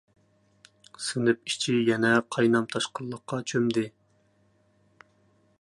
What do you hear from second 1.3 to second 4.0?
ئىچى يەنە قاينام-تاشقىنلىققا چۆمدى.